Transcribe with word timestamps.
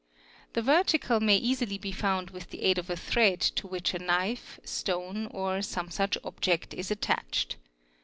The 0.53 0.63
vertical 0.63 1.19
may 1.19 1.37
easily 1.37 1.77
be 1.77 1.91
found 1.91 2.31
with 2.31 2.49
the 2.49 2.63
aid 2.63 2.79
of 2.79 2.89
a 2.89 2.95
thread 2.95 3.39
to 3.39 3.67
which 3.67 3.93
a 3.93 3.99
knife, 3.99 4.59
'stone, 4.63 5.27
or 5.27 5.61
some 5.61 5.91
such 5.91 6.17
object 6.23 6.73
is 6.73 6.89
attached. 6.89 7.57